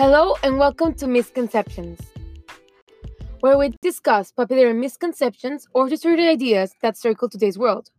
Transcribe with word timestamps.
Hello 0.00 0.34
and 0.42 0.56
welcome 0.56 0.94
to 0.94 1.06
Misconceptions, 1.06 2.00
where 3.40 3.58
we 3.58 3.74
discuss 3.82 4.32
popular 4.32 4.72
misconceptions 4.72 5.68
or 5.74 5.90
distorted 5.90 6.26
ideas 6.26 6.72
that 6.80 6.96
circle 6.96 7.28
today's 7.28 7.58
world. 7.58 7.90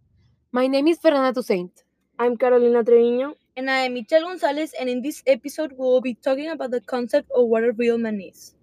My 0.52 0.66
name 0.66 0.88
is 0.88 0.98
Fernanda 0.98 1.40
Toussaint. 1.40 1.84
I'm 2.18 2.38
Carolina 2.38 2.84
Treviño. 2.84 3.36
And 3.56 3.70
I 3.70 3.82
am 3.82 3.94
Michelle 3.94 4.24
Gonzalez, 4.24 4.74
and 4.80 4.90
in 4.90 5.04
this 5.04 5.22
episode, 5.28 5.74
we 5.74 5.78
will 5.78 6.02
be 6.02 6.16
talking 6.16 6.50
about 6.50 6.72
the 6.72 6.82
concept 6.82 7.30
of 7.36 7.46
what 7.46 7.64
a 7.64 7.72
real 7.72 8.00
man 8.00 8.20
is. 8.20 8.56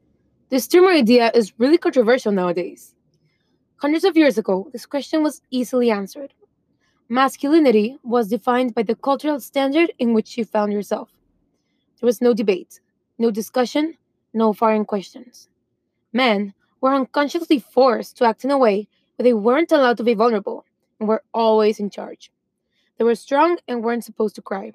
This 0.48 0.66
term 0.66 0.86
or 0.86 0.90
idea 0.90 1.30
is 1.32 1.52
really 1.58 1.78
controversial 1.78 2.32
nowadays. 2.32 2.96
Hundreds 3.76 4.02
of 4.02 4.16
years 4.16 4.36
ago, 4.36 4.68
this 4.72 4.84
question 4.84 5.22
was 5.22 5.42
easily 5.52 5.92
answered. 5.92 6.34
Masculinity 7.08 7.98
was 8.02 8.26
defined 8.26 8.74
by 8.74 8.82
the 8.82 8.96
cultural 8.96 9.38
standard 9.38 9.92
in 10.00 10.12
which 10.12 10.36
you 10.36 10.44
found 10.44 10.72
yourself. 10.72 11.12
There 12.00 12.08
was 12.08 12.20
no 12.20 12.34
debate, 12.34 12.80
no 13.18 13.30
discussion, 13.30 13.96
no 14.32 14.52
foreign 14.52 14.84
questions. 14.84 15.48
Men 16.12 16.54
were 16.80 16.94
unconsciously 16.94 17.58
forced 17.58 18.16
to 18.16 18.24
act 18.24 18.44
in 18.44 18.50
a 18.50 18.58
way 18.58 18.88
where 19.16 19.24
they 19.24 19.34
weren't 19.34 19.72
allowed 19.72 19.96
to 19.96 20.04
be 20.04 20.14
vulnerable 20.14 20.64
and 20.98 21.08
were 21.08 21.22
always 21.34 21.80
in 21.80 21.90
charge. 21.90 22.30
They 22.96 23.04
were 23.04 23.14
strong 23.14 23.58
and 23.66 23.82
weren't 23.82 24.04
supposed 24.04 24.34
to 24.36 24.42
cry. 24.42 24.72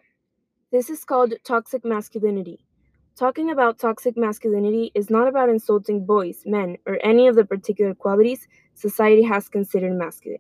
This 0.72 0.90
is 0.90 1.06
called 1.06 1.34
toxic 1.44 1.86
masculinity. 1.86 2.66
Talking 3.16 3.52
about 3.52 3.78
toxic 3.78 4.18
masculinity 4.18 4.92
is 4.96 5.10
not 5.10 5.28
about 5.28 5.50
insulting 5.50 6.06
boys, 6.06 6.44
men, 6.46 6.78
or 6.88 6.98
any 7.04 7.28
of 7.28 7.36
the 7.36 7.46
particular 7.46 7.94
qualities 7.94 8.48
society 8.74 9.22
has 9.22 9.50
considered 9.50 9.94
masculine. 9.94 10.40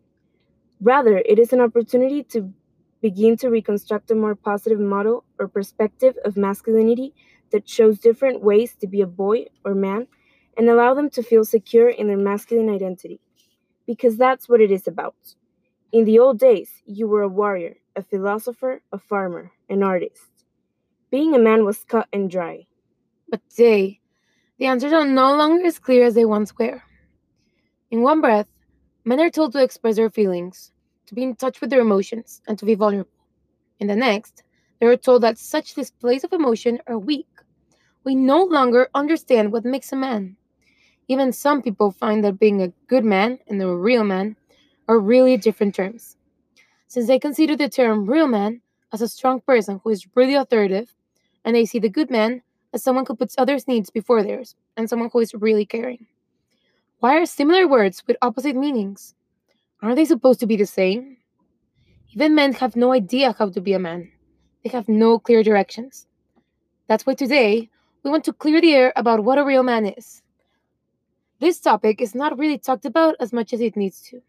Rather, 0.82 1.20
it 1.20 1.38
is 1.38 1.54
an 1.54 1.62
opportunity 1.62 2.24
to 2.24 2.52
begin 3.02 3.38
to 3.38 3.50
reconstruct 3.50 4.10
a 4.10 4.16
more 4.16 4.34
positive 4.34 4.80
model 4.80 5.24
or 5.38 5.48
perspective 5.48 6.16
of 6.26 6.36
masculinity 6.36 7.14
that 7.54 7.70
shows 7.70 8.00
different 8.00 8.42
ways 8.42 8.76
to 8.82 8.88
be 8.88 9.00
a 9.00 9.08
boy 9.08 9.46
or 9.64 9.74
man 9.74 10.08
and 10.58 10.70
allow 10.70 10.94
them 10.94 11.10
to 11.12 11.24
feel 11.24 11.46
secure 11.46 11.88
in 11.90 12.08
their 12.08 12.18
masculine 12.18 12.70
identity. 12.70 13.22
Because 13.88 14.18
that's 14.18 14.50
what 14.50 14.60
it 14.60 14.72
is 14.72 14.88
about. 14.88 15.16
In 15.94 16.06
the 16.06 16.20
old 16.20 16.40
days, 16.40 16.82
you 16.86 17.08
were 17.08 17.22
a 17.22 17.28
warrior, 17.28 17.78
a 17.96 18.04
philosopher, 18.04 18.82
a 18.92 18.98
farmer, 18.98 19.52
an 19.70 19.84
artist. 19.84 20.46
Being 21.12 21.36
a 21.36 21.40
man 21.40 21.64
was 21.64 21.84
cut 21.86 22.08
and 22.12 22.30
dry. 22.30 22.66
But 23.30 23.42
today, 23.50 24.02
the 24.58 24.66
answers 24.66 24.94
are 24.94 25.06
no 25.06 25.36
longer 25.36 25.66
as 25.66 25.80
clear 25.80 26.04
as 26.06 26.16
they 26.16 26.26
once 26.26 26.58
were. 26.58 26.82
In 27.92 28.02
one 28.02 28.22
breath, 28.22 28.48
men 29.06 29.20
are 29.20 29.30
told 29.30 29.54
to 29.54 29.64
express 29.64 29.96
their 29.98 30.10
feelings, 30.10 30.72
to 31.06 31.14
be 31.14 31.24
in 31.24 31.36
touch 31.36 31.62
with 31.62 31.70
their 31.70 31.82
emotions, 31.82 32.42
and 32.48 32.58
to 32.58 32.66
be 32.66 32.74
vulnerable. 32.76 33.12
In 33.80 33.88
the 33.88 33.96
next, 33.96 34.42
they 34.80 34.88
are 34.88 34.98
told 34.98 35.22
that 35.22 35.38
such 35.38 35.76
displays 35.76 36.24
of 36.24 36.34
emotion 36.34 36.80
are 36.88 36.98
weak. 36.98 37.28
We 38.04 38.16
no 38.16 38.44
longer 38.44 38.90
understand 38.94 39.52
what 39.52 39.64
makes 39.64 39.92
a 39.94 39.96
man. 39.96 40.36
Even 41.08 41.32
some 41.32 41.62
people 41.62 41.92
find 41.92 42.24
that 42.24 42.40
being 42.40 42.62
a 42.62 42.74
good 42.88 43.06
man 43.06 43.40
and 43.48 43.62
a 43.62 43.68
real 43.68 44.04
man 44.04 44.36
are 44.88 45.00
really 45.00 45.38
different 45.38 45.76
terms, 45.76 46.18
since 46.88 47.08
they 47.08 47.20
consider 47.20 47.56
the 47.56 47.70
term 47.70 48.06
real 48.10 48.28
man 48.28 48.62
as 48.92 49.02
a 49.02 49.08
strong 49.08 49.40
person 49.42 49.80
who 49.84 49.90
is 49.90 50.08
really 50.16 50.36
authoritative, 50.36 50.94
and 51.46 51.56
they 51.56 51.66
see 51.66 51.80
the 51.80 51.90
good 51.90 52.10
man 52.10 52.42
as 52.74 52.84
someone 52.84 53.06
who 53.06 53.16
puts 53.16 53.36
others' 53.38 53.68
needs 53.68 53.90
before 53.90 54.24
theirs 54.24 54.56
and 54.76 54.90
someone 54.90 55.10
who 55.12 55.20
is 55.20 55.34
really 55.34 55.66
caring. 55.66 56.06
Why 57.00 57.18
are 57.18 57.26
similar 57.26 57.68
words 57.68 58.04
with 58.08 58.18
opposite 58.22 58.56
meanings? 58.56 59.14
Aren't 59.82 59.98
they 59.98 60.06
supposed 60.06 60.40
to 60.42 60.48
be 60.48 60.56
the 60.56 60.66
same? 60.66 61.18
Even 62.14 62.36
men 62.36 62.54
have 62.54 62.76
no 62.76 62.94
idea 62.94 63.36
how 63.38 63.50
to 63.50 63.62
be 63.62 63.74
a 63.74 63.80
man. 63.80 64.12
They 64.64 64.70
have 64.70 64.88
no 64.88 65.20
clear 65.20 65.44
directions. 65.44 66.08
That's 66.88 67.06
why 67.06 67.16
today 67.16 67.70
we 68.04 68.12
want 68.12 68.26
to 68.26 68.34
clear 68.34 68.62
the 68.62 68.74
air 68.74 68.94
about 68.96 69.24
what 69.24 69.38
a 69.38 69.46
real 69.46 69.64
man 69.64 69.86
is. 69.86 70.22
This 71.40 71.60
topic 71.60 72.02
is 72.02 72.16
not 72.16 72.38
really 72.38 72.58
talked 72.58 72.86
about 72.86 73.16
as 73.20 73.34
much 73.34 73.54
as 73.54 73.62
it 73.62 73.76
needs 73.76 74.02
to. 74.10 74.22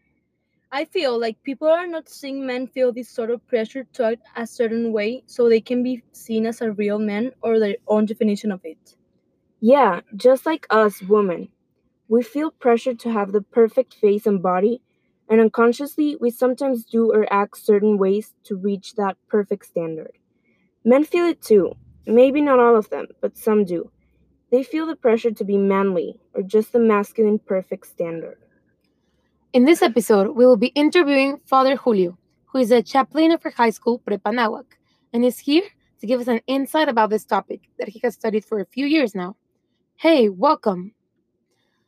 I 0.71 0.85
feel 0.85 1.19
like 1.19 1.41
people 1.43 1.67
are 1.69 1.87
not 1.87 2.09
seeing 2.09 2.45
men 2.45 2.67
feel 2.67 2.91
this 2.91 3.09
sort 3.09 3.31
of 3.31 3.45
pressure 3.47 3.85
to 3.93 4.05
act 4.05 4.23
a 4.35 4.45
certain 4.47 4.91
way 4.91 5.23
so 5.25 5.47
they 5.47 5.61
can 5.61 5.83
be 5.83 6.03
seen 6.11 6.45
as 6.45 6.61
a 6.61 6.71
real 6.71 6.99
man 6.99 7.31
or 7.41 7.59
their 7.59 7.75
own 7.87 8.05
definition 8.05 8.51
of 8.51 8.61
it. 8.65 8.95
Yeah, 9.61 10.01
just 10.15 10.45
like 10.45 10.67
us 10.69 11.01
women. 11.01 11.49
We 12.07 12.23
feel 12.23 12.51
pressure 12.51 12.93
to 12.93 13.11
have 13.11 13.31
the 13.31 13.41
perfect 13.41 13.93
face 13.93 14.25
and 14.25 14.41
body, 14.41 14.81
and 15.29 15.41
unconsciously, 15.41 16.17
we 16.19 16.29
sometimes 16.29 16.85
do 16.85 17.11
or 17.11 17.31
act 17.33 17.57
certain 17.57 17.97
ways 17.97 18.33
to 18.43 18.55
reach 18.55 18.95
that 18.95 19.17
perfect 19.27 19.65
standard. 19.65 20.17
Men 20.83 21.03
feel 21.03 21.25
it 21.25 21.41
too. 21.41 21.75
Maybe 22.07 22.41
not 22.41 22.59
all 22.59 22.75
of 22.75 22.89
them, 22.89 23.07
but 23.21 23.37
some 23.37 23.65
do. 23.65 23.91
They 24.51 24.63
feel 24.63 24.85
the 24.85 24.95
pressure 24.95 25.31
to 25.31 25.43
be 25.43 25.57
manly 25.57 26.19
or 26.33 26.43
just 26.43 26.71
the 26.71 26.79
masculine 26.79 27.39
perfect 27.39 27.87
standard. 27.87 28.37
In 29.53 29.65
this 29.65 29.81
episode, 29.81 30.35
we 30.35 30.45
will 30.45 30.57
be 30.57 30.67
interviewing 30.67 31.39
Father 31.45 31.75
Julio, 31.75 32.17
who 32.45 32.59
is 32.59 32.71
a 32.71 32.83
chaplain 32.83 33.31
of 33.31 33.41
our 33.45 33.51
high 33.51 33.69
school, 33.69 33.99
Prepa 33.99 34.33
Anáhuac, 34.33 34.65
and 35.13 35.25
is 35.25 35.39
here 35.39 35.63
to 35.99 36.05
give 36.05 36.21
us 36.21 36.27
an 36.27 36.41
insight 36.45 36.89
about 36.89 37.09
this 37.09 37.25
topic 37.25 37.61
that 37.79 37.89
he 37.89 37.99
has 38.03 38.13
studied 38.13 38.45
for 38.45 38.59
a 38.59 38.65
few 38.65 38.85
years 38.85 39.15
now. 39.15 39.35
Hey, 39.95 40.29
welcome. 40.29 40.93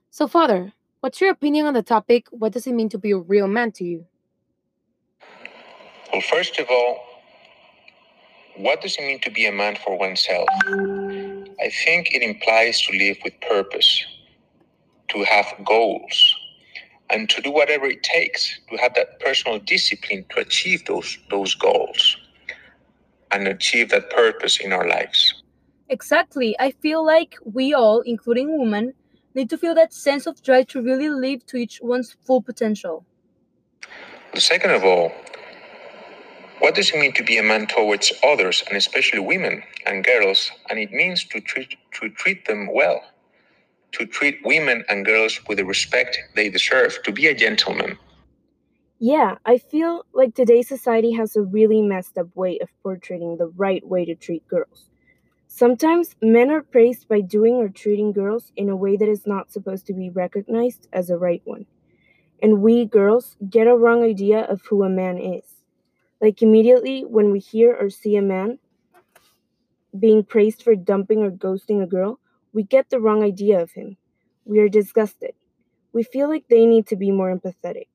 So, 0.10 0.28
Father, 0.28 0.74
what's 1.02 1.22
your 1.22 1.32
opinion 1.32 1.68
on 1.68 1.74
the 1.74 1.84
topic? 1.84 2.28
What 2.32 2.54
does 2.54 2.66
it 2.66 2.74
mean 2.74 2.90
to 2.90 2.98
be 2.98 3.12
a 3.12 3.18
real 3.18 3.48
man 3.48 3.72
to 3.74 3.84
you? 3.84 4.06
Well, 6.12 6.22
first 6.22 6.58
of 6.58 6.68
all, 6.70 7.07
what 8.58 8.82
does 8.82 8.96
it 8.98 9.02
mean 9.02 9.20
to 9.22 9.32
be 9.32 9.46
a 9.46 9.52
man 9.52 9.76
for 9.76 9.98
oneself? 9.98 10.48
I 11.60 11.70
think 11.86 12.14
it 12.14 12.22
implies 12.22 12.82
to 12.82 12.98
live 12.98 13.18
with 13.24 13.34
purpose, 13.42 14.06
to 15.10 15.24
have 15.24 15.46
goals, 15.66 16.36
and 17.10 17.30
to 17.30 17.42
do 17.42 17.52
whatever 17.52 17.86
it 17.86 18.04
takes 18.04 18.60
to 18.70 18.78
have 18.78 18.94
that 18.96 19.20
personal 19.20 19.60
discipline 19.60 20.26
to 20.32 20.42
achieve 20.42 20.86
those 20.86 21.18
those 21.30 21.56
goals 21.56 22.18
and 23.32 23.48
achieve 23.48 23.90
that 23.90 24.10
purpose 24.10 24.60
in 24.60 24.74
our 24.74 24.88
lives. 24.88 25.44
Exactly. 25.90 26.56
I 26.60 26.72
feel 26.72 27.06
like 27.06 27.36
we 27.44 27.74
all, 27.74 28.02
including 28.02 28.60
women, 28.60 28.94
need 29.36 29.50
to 29.50 29.58
feel 29.58 29.76
that 29.76 29.94
sense 29.94 30.26
of 30.28 30.42
drive 30.42 30.68
to 30.68 30.82
really 30.82 31.10
live 31.10 31.46
to 31.48 31.58
each 31.58 31.80
one's 31.82 32.16
full 32.26 32.42
potential. 32.42 33.06
The 34.34 34.42
second 34.42 34.72
of 34.72 34.84
all, 34.84 35.12
what 36.60 36.76
does 36.76 36.92
it 36.92 37.00
mean 37.00 37.14
to 37.14 37.24
be 37.24 37.38
a 37.38 37.44
man 37.44 37.68
towards 37.68 38.12
others, 38.24 38.64
and 38.68 38.78
especially 38.78 39.20
women 39.20 39.64
and 39.86 40.04
girls? 40.04 40.52
And 40.70 40.80
it 40.80 40.92
means 40.92 41.24
to 41.26 41.40
treat 41.42 41.76
to 41.94 42.10
treat 42.10 42.46
them 42.46 42.68
well, 42.74 43.02
to 43.94 44.06
treat 44.06 44.46
women 44.46 44.84
and 44.90 45.06
girls 45.06 45.40
with 45.48 45.58
the 45.58 45.66
respect 45.66 46.18
they 46.36 46.50
deserve, 46.50 47.00
to 47.04 47.12
be 47.12 47.28
a 47.28 47.36
gentleman. 47.36 47.98
Yeah, 49.00 49.36
I 49.46 49.60
feel 49.60 50.06
like 50.14 50.34
today's 50.34 50.68
society 50.68 51.12
has 51.14 51.36
a 51.36 51.42
really 51.44 51.84
messed 51.84 52.18
up 52.18 52.36
way 52.36 52.58
of 52.60 52.70
portraying 52.82 53.38
the 53.38 53.48
right 53.48 53.86
way 53.86 54.06
to 54.06 54.16
treat 54.16 54.48
girls. 54.48 54.90
Sometimes 55.48 56.16
men 56.22 56.50
are 56.50 56.64
praised 56.64 57.08
by 57.08 57.22
doing 57.22 57.56
or 57.56 57.70
treating 57.70 58.12
girls 58.12 58.52
in 58.56 58.70
a 58.70 58.76
way 58.76 58.98
that 58.98 59.08
is 59.08 59.28
not 59.28 59.52
supposed 59.52 59.86
to 59.88 59.94
be 59.94 60.10
recognized 60.10 60.88
as 60.92 61.10
a 61.10 61.18
right 61.18 61.42
one. 61.46 61.68
And 62.42 62.62
we 62.62 62.86
girls 62.86 63.36
get 63.50 63.68
a 63.68 63.76
wrong 63.76 64.04
idea 64.04 64.42
of 64.42 64.62
who 64.66 64.84
a 64.84 64.90
man 64.90 65.18
is. 65.18 65.57
Like 66.22 66.42
immediately 66.42 67.04
when 67.06 67.32
we 67.32 67.40
hear 67.40 67.76
or 67.76 67.90
see 67.90 68.16
a 68.16 68.22
man 68.22 68.60
being 69.98 70.24
praised 70.24 70.62
for 70.64 70.76
dumping 70.76 71.20
or 71.24 71.32
ghosting 71.32 71.82
a 71.82 71.88
girl, 71.88 72.20
we 72.54 72.64
get 72.64 72.90
the 72.90 73.00
wrong 73.00 73.24
idea 73.24 73.62
of 73.62 73.72
him. 73.72 73.98
We 74.46 74.60
are 74.60 74.70
disgusted. 74.70 75.34
We 75.94 76.04
feel 76.04 76.30
like 76.30 76.48
they 76.50 76.66
need 76.66 76.88
to 76.88 76.96
be 76.96 77.12
more 77.12 77.36
empathetic. 77.36 77.88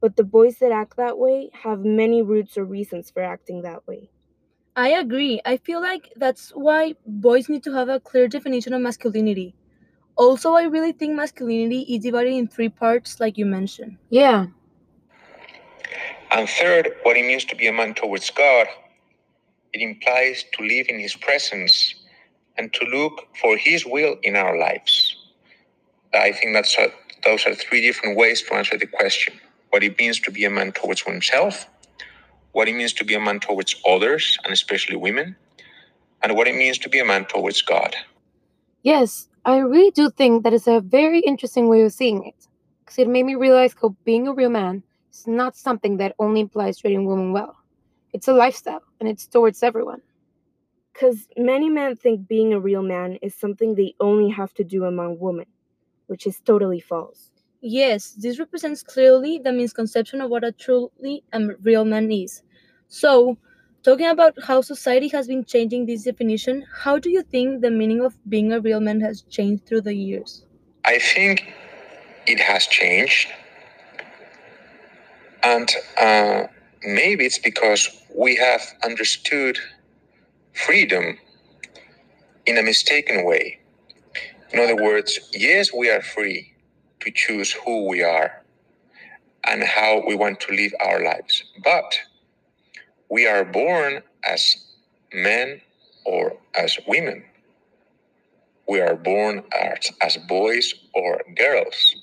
But 0.00 0.16
the 0.16 0.24
boys 0.24 0.58
that 0.58 0.72
act 0.72 0.96
that 0.96 1.18
way 1.18 1.50
have 1.64 1.84
many 1.84 2.22
roots 2.22 2.58
or 2.58 2.64
reasons 2.64 3.10
for 3.10 3.22
acting 3.22 3.62
that 3.62 3.86
way. 3.86 4.10
I 4.76 4.90
agree. 4.90 5.40
I 5.44 5.58
feel 5.58 5.80
like 5.80 6.12
that's 6.16 6.50
why 6.50 6.96
boys 7.06 7.48
need 7.48 7.64
to 7.64 7.72
have 7.74 7.88
a 7.88 8.00
clear 8.00 8.28
definition 8.28 8.72
of 8.74 8.82
masculinity. 8.82 9.54
Also, 10.16 10.54
I 10.54 10.64
really 10.64 10.92
think 10.92 11.14
masculinity 11.14 11.82
is 11.94 12.02
divided 12.02 12.34
in 12.34 12.48
three 12.48 12.68
parts, 12.70 13.20
like 13.20 13.38
you 13.38 13.46
mentioned. 13.46 13.98
Yeah, 14.10 14.46
And 16.30 16.48
third, 16.48 16.94
what 17.02 17.16
it 17.16 17.24
means 17.24 17.44
to 17.46 17.56
be 17.56 17.66
a 17.66 17.72
man 17.72 17.94
towards 17.94 18.30
God. 18.30 18.66
It 19.72 19.80
implies 19.80 20.44
to 20.54 20.62
live 20.62 20.86
in 20.88 20.98
His 20.98 21.14
presence 21.14 21.94
and 22.56 22.72
to 22.74 22.84
look 22.86 23.28
for 23.40 23.56
His 23.56 23.86
will 23.86 24.16
in 24.22 24.36
our 24.36 24.58
lives. 24.58 25.16
I 26.14 26.32
think 26.32 26.54
that's 26.54 26.76
a, 26.78 26.88
those 27.24 27.46
are 27.46 27.54
three 27.54 27.80
different 27.80 28.16
ways 28.16 28.42
to 28.42 28.54
answer 28.54 28.78
the 28.78 28.86
question: 28.86 29.34
what 29.70 29.82
it 29.84 29.98
means 29.98 30.20
to 30.20 30.30
be 30.30 30.44
a 30.44 30.50
man 30.50 30.72
towards 30.72 31.06
oneself, 31.06 31.66
what 32.52 32.68
it 32.68 32.74
means 32.74 32.92
to 32.94 33.04
be 33.04 33.14
a 33.14 33.20
man 33.20 33.40
towards 33.40 33.76
others, 33.86 34.38
and 34.44 34.52
especially 34.52 34.96
women, 34.96 35.36
and 36.22 36.34
what 36.34 36.48
it 36.48 36.54
means 36.54 36.78
to 36.78 36.88
be 36.88 36.98
a 36.98 37.04
man 37.04 37.24
towards 37.26 37.62
God. 37.62 37.94
yes, 38.82 39.28
I 39.44 39.58
really 39.58 39.90
do 39.90 40.10
think 40.10 40.44
that 40.44 40.52
is 40.52 40.66
a 40.66 40.80
very 40.80 41.20
interesting 41.20 41.68
way 41.68 41.82
of 41.82 41.92
seeing 41.92 42.24
it, 42.24 42.48
because 42.80 42.98
it 42.98 43.08
made 43.08 43.24
me 43.24 43.34
realize 43.34 43.74
how 43.80 43.96
being 44.04 44.28
a 44.28 44.32
real 44.32 44.50
man 44.50 44.82
is 45.12 45.26
not 45.26 45.56
something 45.56 45.96
that 45.98 46.14
only 46.18 46.40
implies 46.40 46.78
treating 46.78 47.06
women 47.06 47.32
well. 47.32 47.56
It's 48.12 48.28
a 48.28 48.32
lifestyle, 48.32 48.82
and 49.00 49.08
it's 49.08 49.26
towards 49.26 49.62
everyone. 49.62 50.02
Because 50.92 51.28
many 51.36 51.70
men 51.70 51.96
think 51.96 52.26
being 52.28 52.52
a 52.52 52.60
real 52.60 52.82
man 52.82 53.18
is 53.22 53.34
something 53.34 53.74
they 53.74 53.94
only 54.00 54.30
have 54.30 54.52
to 54.54 54.64
do 54.64 54.84
among 54.84 55.18
women, 55.20 55.46
which 56.06 56.26
is 56.26 56.40
totally 56.40 56.80
false. 56.80 57.30
Yes, 57.60 58.12
this 58.12 58.38
represents 58.38 58.82
clearly 58.82 59.38
the 59.38 59.52
misconception 59.52 60.20
of 60.20 60.30
what 60.30 60.44
a 60.44 60.52
truly 60.52 61.24
um, 61.32 61.56
real 61.62 61.84
man 61.84 62.10
is. 62.10 62.42
So, 62.88 63.36
talking 63.82 64.06
about 64.06 64.34
how 64.42 64.60
society 64.60 65.08
has 65.08 65.26
been 65.26 65.44
changing 65.44 65.86
this 65.86 66.04
definition, 66.04 66.64
how 66.82 66.98
do 66.98 67.10
you 67.10 67.22
think 67.22 67.60
the 67.60 67.70
meaning 67.70 68.00
of 68.00 68.16
being 68.28 68.52
a 68.52 68.60
real 68.60 68.80
man 68.80 69.00
has 69.00 69.22
changed 69.22 69.66
through 69.66 69.82
the 69.82 69.94
years? 69.94 70.44
I 70.84 70.98
think 70.98 71.52
it 72.26 72.40
has 72.40 72.66
changed. 72.66 73.28
And 75.48 75.70
uh, 75.98 76.48
maybe 76.82 77.24
it's 77.24 77.38
because 77.38 77.88
we 78.14 78.36
have 78.36 78.62
understood 78.84 79.58
freedom 80.52 81.18
in 82.46 82.58
a 82.58 82.62
mistaken 82.62 83.24
way. 83.24 83.60
In 84.52 84.60
other 84.60 84.76
words, 84.76 85.18
yes, 85.32 85.72
we 85.72 85.90
are 85.90 86.02
free 86.02 86.52
to 87.00 87.10
choose 87.10 87.52
who 87.52 87.88
we 87.88 88.02
are 88.02 88.44
and 89.44 89.62
how 89.64 90.02
we 90.06 90.14
want 90.16 90.40
to 90.40 90.54
live 90.54 90.74
our 90.80 91.02
lives. 91.04 91.44
But 91.64 91.98
we 93.10 93.26
are 93.26 93.44
born 93.44 94.02
as 94.24 94.56
men 95.14 95.60
or 96.04 96.38
as 96.54 96.78
women. 96.88 97.24
We 98.68 98.80
are 98.80 98.96
born 98.96 99.44
as, 99.58 99.92
as 100.02 100.18
boys 100.28 100.74
or 100.94 101.22
girls. 101.36 101.96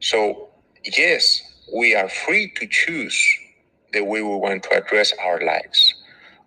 So, 0.00 0.50
yes, 0.98 1.42
we 1.74 1.94
are 1.94 2.08
free 2.08 2.52
to 2.56 2.66
choose 2.66 3.18
the 3.92 4.02
way 4.02 4.22
we 4.22 4.36
want 4.36 4.62
to 4.64 4.74
address 4.76 5.12
our 5.24 5.40
lives. 5.44 5.94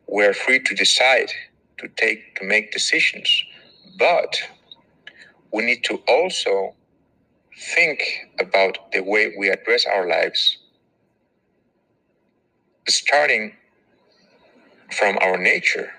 We 0.07 0.25
are 0.25 0.33
free 0.33 0.59
to 0.59 0.75
decide 0.75 1.31
to 1.79 1.87
take 1.89 2.35
to 2.37 2.45
make 2.45 2.71
decisions, 2.71 3.43
but 3.99 4.37
we 5.53 5.65
need 5.65 5.83
to 5.85 6.01
also 6.07 6.75
think 7.57 8.01
about 8.39 8.91
the 8.93 9.01
way 9.01 9.33
we 9.37 9.49
address 9.49 9.85
our 9.85 10.07
lives, 10.07 10.57
starting 12.87 13.53
from 14.91 15.17
our 15.21 15.37
nature. 15.37 15.91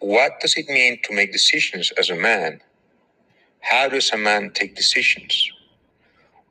What 0.00 0.40
does 0.40 0.56
it 0.56 0.68
mean 0.68 1.00
to 1.04 1.14
make 1.14 1.32
decisions 1.32 1.92
as 1.98 2.10
a 2.10 2.16
man? 2.16 2.60
How 3.60 3.88
does 3.88 4.10
a 4.12 4.18
man 4.18 4.52
take 4.54 4.76
decisions? 4.76 5.50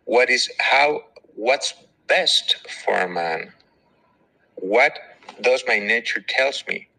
What 0.05 0.29
is 0.29 0.49
how 0.59 1.03
what's 1.35 1.73
best 2.07 2.57
for 2.83 2.95
a 2.95 3.09
man? 3.09 3.53
What 4.55 4.99
does 5.41 5.63
my 5.67 5.79
nature 5.79 6.23
tells 6.27 6.63
me? 6.67 6.89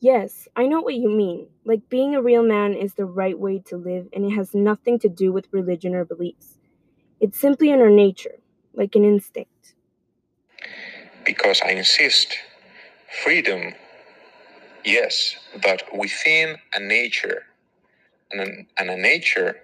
Yes, 0.00 0.46
I 0.54 0.66
know 0.66 0.80
what 0.80 0.94
you 0.94 1.08
mean. 1.08 1.48
Like 1.64 1.88
being 1.88 2.14
a 2.14 2.22
real 2.22 2.42
man 2.42 2.74
is 2.74 2.94
the 2.94 3.06
right 3.06 3.38
way 3.38 3.60
to 3.66 3.76
live, 3.76 4.08
and 4.12 4.24
it 4.24 4.34
has 4.34 4.54
nothing 4.54 4.98
to 5.00 5.08
do 5.08 5.32
with 5.32 5.48
religion 5.52 5.94
or 5.94 6.04
beliefs. 6.04 6.58
It's 7.18 7.40
simply 7.40 7.70
in 7.70 7.80
our 7.80 7.90
nature, 7.90 8.38
like 8.74 8.94
an 8.94 9.04
instinct. 9.04 9.74
Because 11.24 11.60
I 11.62 11.70
insist, 11.70 12.36
freedom, 13.24 13.74
yes, 14.84 15.34
but 15.62 15.82
within 15.96 16.56
a 16.74 16.80
nature, 16.80 17.44
and 18.30 18.40
a, 18.40 18.80
and 18.80 18.90
a 18.90 18.96
nature 18.96 19.62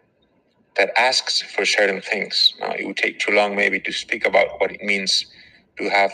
that 0.77 0.91
asks 0.99 1.43
for 1.43 1.65
certain 1.67 2.01
things. 2.01 2.55
Now, 2.61 2.73
it 2.73 2.87
would 2.87 2.97
take 2.97 3.19
too 3.19 3.33
long 3.33 3.57
maybe 3.57 3.81
to 3.81 3.93
speak 3.93 4.27
about 4.27 4.61
what 4.61 4.73
it 4.73 4.83
means 4.83 5.27
to 5.79 5.89
have 5.91 6.13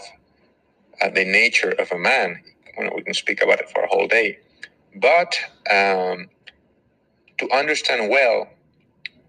uh, 1.03 1.11
the 1.11 1.25
nature 1.25 1.71
of 1.79 1.93
a 1.93 1.99
man. 1.99 2.43
Know, 2.79 2.93
we 2.95 3.03
can 3.03 3.15
speak 3.15 3.43
about 3.43 3.61
it 3.61 3.71
for 3.71 3.83
a 3.83 3.89
whole 3.89 4.07
day. 4.09 4.39
But 4.97 5.37
um, 5.71 6.29
to 7.39 7.51
understand 7.53 8.11
well 8.11 8.49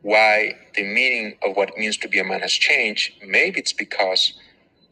why 0.01 0.53
the 0.75 0.83
meaning 0.83 1.37
of 1.43 1.55
what 1.57 1.69
it 1.69 1.77
means 1.77 1.97
to 1.97 2.09
be 2.09 2.19
a 2.19 2.23
man 2.23 2.41
has 2.41 2.53
changed, 2.53 3.13
maybe 3.25 3.59
it's 3.59 3.73
because 3.73 4.33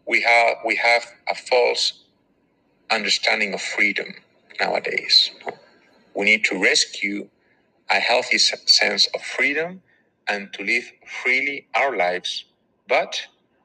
we 0.08 0.22
have 0.22 0.58
we 0.66 0.76
have 0.78 1.06
a 1.30 1.36
false 1.36 2.04
understanding 2.92 3.54
of 3.54 3.62
freedom 3.62 4.08
nowadays. 4.60 5.32
We 6.16 6.26
need 6.26 6.46
to 6.46 6.62
rescue 6.62 7.30
a 7.90 7.96
healthy 8.00 8.38
sense 8.40 9.08
of 9.14 9.22
freedom 9.22 9.82
and 10.30 10.52
to 10.54 10.64
live 10.64 10.92
freely 11.24 11.68
our 11.76 11.96
lives, 11.96 12.46
but 12.88 13.22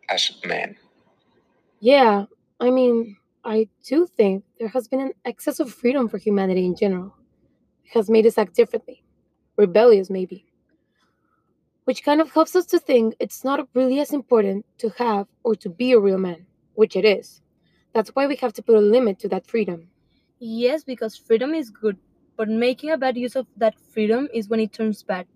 as 0.08 0.32
men. 0.44 0.76
Yeah, 1.80 2.26
I 2.60 2.70
mean, 2.70 3.16
I 3.44 3.68
do 3.84 4.06
think 4.06 4.44
there 4.58 4.68
has 4.68 4.86
been 4.86 5.00
an 5.00 5.12
excess 5.24 5.58
of 5.58 5.72
freedom 5.72 6.08
for 6.08 6.18
humanity 6.18 6.64
in 6.64 6.76
general. 6.76 7.14
It 7.84 7.92
has 7.92 8.08
made 8.08 8.26
us 8.26 8.38
act 8.38 8.54
differently, 8.54 9.02
rebellious 9.56 10.08
maybe, 10.08 10.46
which 11.84 12.04
kind 12.04 12.20
of 12.20 12.30
helps 12.30 12.54
us 12.54 12.66
to 12.66 12.78
think 12.78 13.16
it's 13.18 13.42
not 13.42 13.68
really 13.74 13.98
as 13.98 14.12
important 14.12 14.64
to 14.78 14.90
have 14.90 15.26
or 15.42 15.56
to 15.56 15.68
be 15.68 15.92
a 15.92 15.98
real 15.98 16.18
man, 16.18 16.46
which 16.74 16.94
it 16.94 17.04
is. 17.04 17.40
That's 17.92 18.10
why 18.10 18.26
we 18.26 18.36
have 18.36 18.52
to 18.54 18.62
put 18.62 18.76
a 18.76 18.80
limit 18.80 19.18
to 19.20 19.28
that 19.28 19.46
freedom. 19.46 19.88
Yes, 20.38 20.84
because 20.84 21.16
freedom 21.16 21.54
is 21.54 21.70
good, 21.70 21.96
but 22.36 22.48
making 22.48 22.90
a 22.90 22.96
bad 22.96 23.16
use 23.16 23.36
of 23.36 23.46
that 23.56 23.74
freedom 23.78 24.28
is 24.32 24.48
when 24.48 24.60
it 24.60 24.72
turns 24.72 25.02
bad. 25.02 25.26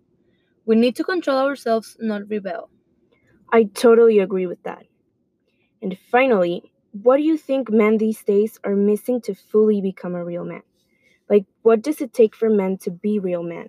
We 0.67 0.77
need 0.77 0.97
to 0.97 1.05
control 1.05 1.39
ourselves, 1.39 1.97
not 2.01 2.29
rebel. 2.29 2.69
I 3.53 3.65
totally 3.65 4.19
agree 4.19 4.47
with 4.47 4.63
that. 4.65 4.85
And 5.81 5.97
finally, 6.11 6.73
what 6.91 7.19
do 7.19 7.23
you 7.23 7.37
think 7.37 7.71
men 7.71 7.99
these 7.99 8.23
days 8.25 8.59
are 8.65 8.75
missing 8.75 9.21
to 9.23 9.35
fully 9.35 9.81
become 9.81 10.15
a 10.15 10.25
real 10.25 10.45
man? 10.45 10.63
Like, 11.31 11.45
what 11.63 11.83
does 11.83 12.01
it 12.01 12.13
take 12.13 12.35
for 12.35 12.51
men 12.51 12.79
to 12.79 12.91
be 12.91 13.19
real 13.19 13.43
men? 13.43 13.69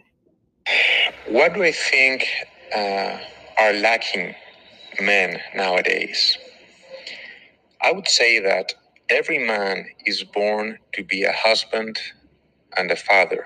What 1.30 1.54
do 1.54 1.64
I 1.64 1.72
think 1.72 2.26
uh, 2.76 3.20
are 3.60 3.74
lacking 3.74 4.36
men 5.02 5.40
nowadays? 5.56 6.38
I 7.82 7.92
would 7.92 8.08
say 8.08 8.40
that 8.40 8.74
every 9.10 9.46
man 9.46 9.86
is 10.06 10.24
born 10.24 10.80
to 10.94 11.04
be 11.04 11.24
a 11.24 11.32
husband 11.32 12.00
and 12.76 12.90
a 12.92 12.96
father. 12.96 13.46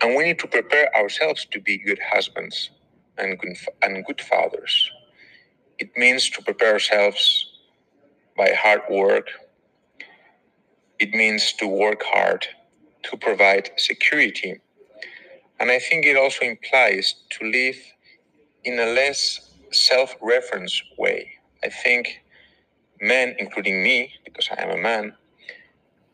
And 0.00 0.16
we 0.16 0.24
need 0.24 0.38
to 0.40 0.46
prepare 0.46 0.94
ourselves 0.96 1.46
to 1.50 1.60
be 1.60 1.78
good 1.78 1.98
husbands 2.12 2.70
and 3.16 3.38
good, 3.38 3.56
and 3.82 4.04
good 4.04 4.20
fathers. 4.20 4.90
It 5.78 5.90
means 5.96 6.30
to 6.30 6.42
prepare 6.42 6.74
ourselves 6.74 7.46
by 8.36 8.50
hard 8.52 8.82
work. 8.90 9.28
It 11.00 11.10
means 11.12 11.52
to 11.54 11.66
work 11.66 12.02
hard 12.04 12.46
to 13.04 13.16
provide 13.16 13.70
security. 13.76 14.60
And 15.60 15.70
I 15.70 15.78
think 15.80 16.06
it 16.06 16.16
also 16.16 16.44
implies 16.44 17.16
to 17.30 17.44
live 17.50 17.76
in 18.64 18.78
a 18.78 18.86
less 18.86 19.50
self 19.72 20.14
reference 20.22 20.80
way. 20.96 21.32
I 21.64 21.68
think 21.68 22.22
men, 23.00 23.34
including 23.38 23.82
me, 23.82 24.12
because 24.24 24.48
I 24.56 24.62
am 24.62 24.70
a 24.70 24.82
man, 24.82 25.14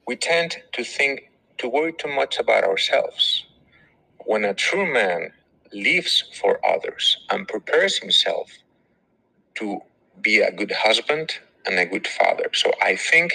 we 0.06 0.16
tend 0.16 0.56
to 0.72 0.84
think 0.84 1.30
to 1.58 1.68
worry 1.68 1.92
too 1.92 2.08
much 2.08 2.38
about 2.38 2.64
ourselves 2.64 3.44
when 4.26 4.44
a 4.44 4.54
true 4.54 4.92
man 4.92 5.32
lives 5.72 6.24
for 6.40 6.60
others 6.66 7.18
and 7.30 7.48
prepares 7.48 7.98
himself 7.98 8.50
to 9.56 9.80
be 10.20 10.40
a 10.40 10.52
good 10.52 10.72
husband 10.72 11.32
and 11.66 11.78
a 11.78 11.86
good 11.86 12.06
father. 12.06 12.50
So 12.52 12.72
I 12.82 12.96
think 12.96 13.32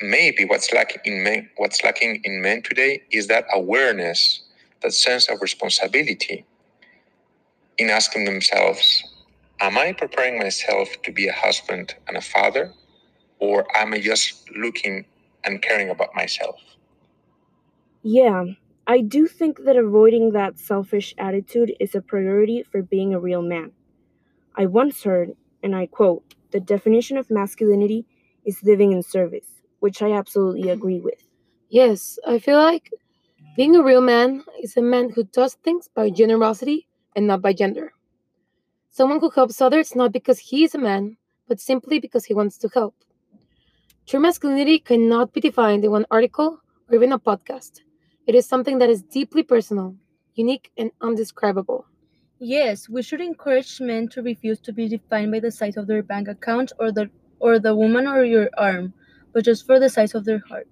maybe 0.00 0.44
what's 0.44 0.72
lacking 0.72 1.02
in 1.04 1.22
men 1.22 1.50
what's 1.56 1.84
lacking 1.84 2.20
in 2.24 2.40
men 2.40 2.62
today 2.62 3.02
is 3.10 3.26
that 3.26 3.44
awareness, 3.52 4.42
that 4.82 4.92
sense 4.92 5.28
of 5.28 5.40
responsibility 5.42 6.44
in 7.78 7.90
asking 7.90 8.24
themselves, 8.24 9.04
am 9.60 9.78
I 9.78 9.92
preparing 9.92 10.38
myself 10.38 10.88
to 11.02 11.12
be 11.12 11.28
a 11.28 11.32
husband 11.32 11.94
and 12.08 12.16
a 12.16 12.20
father? 12.20 12.72
Or 13.38 13.66
am 13.76 13.94
I 13.94 14.00
just 14.00 14.50
looking 14.50 15.06
and 15.44 15.62
caring 15.62 15.88
about 15.88 16.14
myself? 16.14 16.60
Yeah, 18.02 18.44
I 18.90 19.02
do 19.02 19.28
think 19.28 19.62
that 19.66 19.76
avoiding 19.76 20.32
that 20.32 20.58
selfish 20.58 21.14
attitude 21.16 21.76
is 21.78 21.94
a 21.94 22.00
priority 22.00 22.64
for 22.64 22.82
being 22.82 23.14
a 23.14 23.20
real 23.20 23.40
man. 23.40 23.70
I 24.56 24.66
once 24.66 25.04
heard, 25.04 25.36
and 25.62 25.76
I 25.76 25.86
quote, 25.86 26.34
the 26.50 26.58
definition 26.58 27.16
of 27.16 27.30
masculinity 27.30 28.04
is 28.44 28.64
living 28.64 28.90
in 28.90 29.04
service, 29.04 29.62
which 29.78 30.02
I 30.02 30.10
absolutely 30.10 30.62
mm-hmm. 30.62 30.70
agree 30.70 30.98
with. 30.98 31.22
Yes, 31.68 32.18
I 32.26 32.40
feel 32.40 32.58
like 32.58 32.90
being 33.56 33.76
a 33.76 33.82
real 33.84 34.00
man 34.00 34.42
is 34.60 34.76
a 34.76 34.82
man 34.82 35.10
who 35.10 35.22
does 35.22 35.54
things 35.54 35.86
by 35.86 36.10
generosity 36.10 36.88
and 37.14 37.28
not 37.28 37.42
by 37.42 37.52
gender. 37.52 37.92
Someone 38.88 39.20
who 39.20 39.30
helps 39.30 39.60
others 39.60 39.94
not 39.94 40.10
because 40.10 40.40
he 40.40 40.64
is 40.64 40.74
a 40.74 40.78
man, 40.78 41.16
but 41.46 41.60
simply 41.60 42.00
because 42.00 42.24
he 42.24 42.34
wants 42.34 42.58
to 42.58 42.68
help. 42.74 42.96
True 44.04 44.18
masculinity 44.18 44.80
cannot 44.80 45.32
be 45.32 45.40
defined 45.40 45.84
in 45.84 45.92
one 45.92 46.06
article 46.10 46.58
or 46.88 46.96
even 46.96 47.12
a 47.12 47.20
podcast. 47.20 47.82
It 48.30 48.36
is 48.36 48.46
something 48.46 48.78
that 48.78 48.88
is 48.88 49.02
deeply 49.02 49.42
personal, 49.42 49.96
unique, 50.36 50.70
and 50.78 50.92
undescribable. 51.00 51.84
Yes, 52.38 52.88
we 52.88 53.02
should 53.02 53.20
encourage 53.20 53.80
men 53.80 54.06
to 54.10 54.22
refuse 54.22 54.60
to 54.60 54.72
be 54.72 54.86
defined 54.86 55.32
by 55.32 55.40
the 55.40 55.50
size 55.50 55.76
of 55.76 55.88
their 55.88 56.04
bank 56.04 56.28
account 56.28 56.70
or 56.78 56.92
the 56.92 57.10
or 57.40 57.58
the 57.58 57.74
woman 57.74 58.06
or 58.06 58.22
your 58.22 58.48
arm, 58.56 58.94
but 59.32 59.44
just 59.44 59.66
for 59.66 59.80
the 59.80 59.88
size 59.88 60.14
of 60.14 60.24
their 60.24 60.38
heart. 60.48 60.68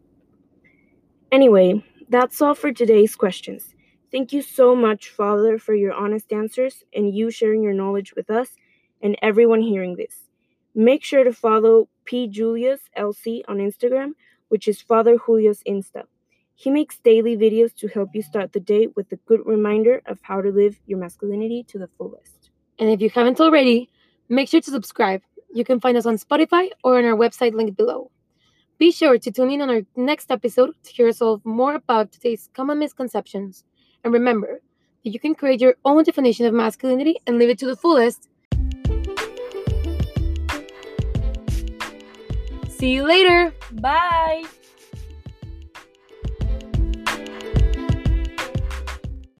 Anyway, 1.32 1.84
that's 2.08 2.40
all 2.40 2.54
for 2.54 2.70
today's 2.70 3.16
questions. 3.16 3.74
Thank 4.12 4.32
you 4.32 4.40
so 4.40 4.76
much, 4.76 5.08
Father, 5.08 5.58
for 5.58 5.74
your 5.74 5.94
honest 5.94 6.32
answers 6.32 6.84
and 6.94 7.12
you 7.12 7.28
sharing 7.28 7.64
your 7.64 7.74
knowledge 7.74 8.14
with 8.14 8.30
us 8.30 8.50
and 9.02 9.18
everyone 9.20 9.62
hearing 9.62 9.96
this. 9.96 10.28
Make 10.76 11.02
sure 11.02 11.24
to 11.24 11.32
follow 11.32 11.88
P. 12.04 12.28
Julius 12.28 12.82
LC 12.96 13.42
on 13.48 13.56
Instagram, 13.58 14.12
which 14.46 14.68
is 14.68 14.80
Father 14.80 15.18
Julius 15.26 15.64
Insta. 15.64 16.04
He 16.60 16.70
makes 16.70 16.98
daily 16.98 17.36
videos 17.36 17.72
to 17.76 17.86
help 17.86 18.16
you 18.16 18.20
start 18.20 18.52
the 18.52 18.58
day 18.58 18.88
with 18.96 19.12
a 19.12 19.16
good 19.28 19.46
reminder 19.46 20.02
of 20.06 20.18
how 20.22 20.40
to 20.40 20.50
live 20.50 20.80
your 20.86 20.98
masculinity 20.98 21.62
to 21.68 21.78
the 21.78 21.86
fullest. 21.96 22.50
And 22.80 22.90
if 22.90 23.00
you 23.00 23.10
haven't 23.10 23.40
already, 23.40 23.88
make 24.28 24.48
sure 24.48 24.60
to 24.60 24.70
subscribe. 24.72 25.22
You 25.54 25.64
can 25.64 25.78
find 25.78 25.96
us 25.96 26.04
on 26.04 26.18
Spotify 26.18 26.70
or 26.82 26.98
on 26.98 27.04
our 27.04 27.16
website 27.16 27.54
linked 27.54 27.76
below. 27.76 28.10
Be 28.76 28.90
sure 28.90 29.18
to 29.18 29.30
tune 29.30 29.52
in 29.52 29.62
on 29.62 29.70
our 29.70 29.82
next 29.94 30.32
episode 30.32 30.74
to 30.82 30.90
hear 30.90 31.06
us 31.06 31.22
all 31.22 31.40
more 31.44 31.76
about 31.76 32.10
today's 32.10 32.50
common 32.54 32.80
misconceptions. 32.80 33.62
And 34.02 34.12
remember 34.12 34.60
that 35.04 35.10
you 35.10 35.20
can 35.20 35.36
create 35.36 35.60
your 35.60 35.76
own 35.84 36.02
definition 36.02 36.44
of 36.44 36.54
masculinity 36.54 37.18
and 37.24 37.38
live 37.38 37.50
it 37.50 37.58
to 37.60 37.66
the 37.66 37.76
fullest. 37.76 38.28
See 42.68 42.90
you 42.90 43.04
later! 43.04 43.54
Bye! 43.70 44.42